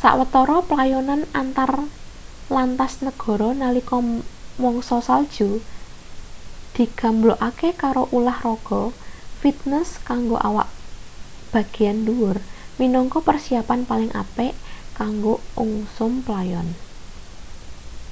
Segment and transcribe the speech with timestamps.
[0.00, 1.70] sawetara playonan antar
[2.56, 3.98] lantas negara nalika
[4.62, 5.48] mangsa salju
[6.76, 8.82] digamblokake karo ulah raga
[9.40, 10.68] fitnes kanggo awak
[11.52, 12.36] bagean ndhuwur
[12.78, 14.52] minangka persiyapan paling apik
[14.98, 15.34] kanggo
[15.64, 16.68] ungsum playon